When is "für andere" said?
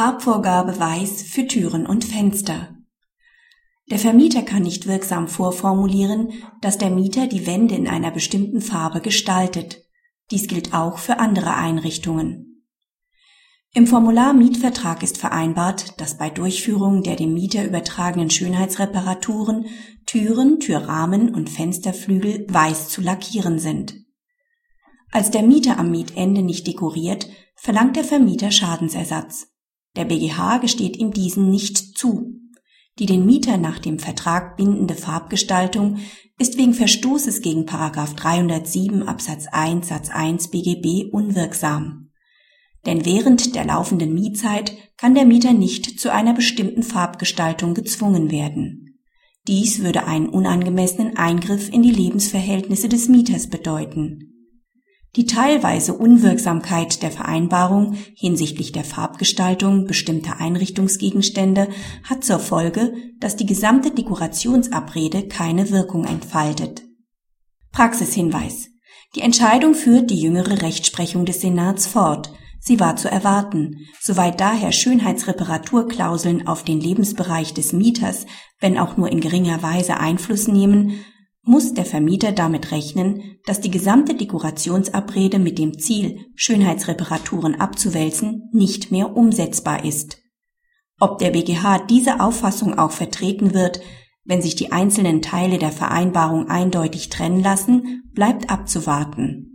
10.96-11.54